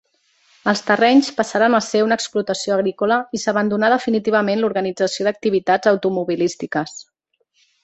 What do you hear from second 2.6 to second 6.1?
agrícola i s'abandonà definitivament l'organització d'activitats